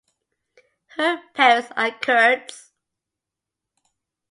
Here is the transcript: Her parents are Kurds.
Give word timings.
Her 0.97 1.21
parents 1.35 1.71
are 1.77 1.91
Kurds. 1.91 2.71